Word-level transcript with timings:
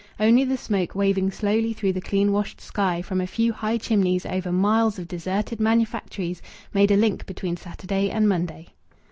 Only 0.19 0.43
the 0.45 0.57
smoke 0.57 0.95
waving 0.95 1.29
slowly 1.29 1.73
through 1.73 1.93
the 1.93 2.01
clean 2.01 2.31
washed 2.31 2.59
sky 2.59 3.03
from 3.03 3.21
a 3.21 3.27
few 3.27 3.53
high 3.53 3.77
chimneys 3.77 4.25
over 4.25 4.51
miles 4.51 4.97
of 4.97 5.07
deserted 5.07 5.59
manufactories 5.59 6.41
made 6.73 6.89
a 6.89 6.97
link 6.97 7.27
between 7.27 7.55
Saturday 7.55 8.09
and 8.09 8.27
Monday. 8.27 8.69